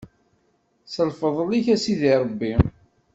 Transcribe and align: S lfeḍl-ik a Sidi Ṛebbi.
S 0.93 0.95
lfeḍl-ik 1.09 1.67
a 1.73 1.77
Sidi 1.83 2.13
Ṛebbi. 2.23 2.53